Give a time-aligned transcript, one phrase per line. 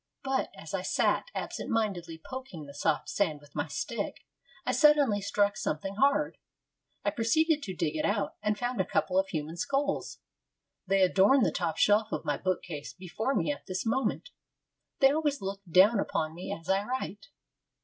[0.23, 4.25] But, as I sat absent mindedly poking the soft sand with my stick,
[4.65, 6.39] I suddenly struck something hard.
[7.05, 10.17] I proceeded to dig it out, and found a couple of human skulls.
[10.87, 14.31] They adorn the top shelf of my book case before me at this moment.
[15.01, 17.27] They always look down upon me as I write.